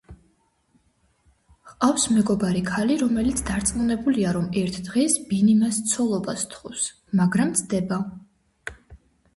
ჰყავს 1.71 2.05
მეგობარი 2.13 2.63
ქალი, 2.69 2.95
რომელიც 3.03 3.43
დარწმუნებულია, 3.51 4.33
რომ 4.39 4.49
ერთ 4.63 4.81
დღეს 4.89 5.19
ბინი 5.29 5.55
მას 5.63 5.81
ცოლობას 5.93 6.45
სთხოვს, 6.49 6.89
მაგრამ 7.23 7.55
ცდება. 7.63 8.03